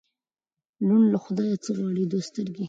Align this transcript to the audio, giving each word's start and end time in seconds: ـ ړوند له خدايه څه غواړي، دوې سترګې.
ـ 0.43 0.85
ړوند 0.87 1.05
له 1.13 1.19
خدايه 1.25 1.57
څه 1.65 1.69
غواړي، 1.77 2.03
دوې 2.11 2.21
سترګې. 2.29 2.59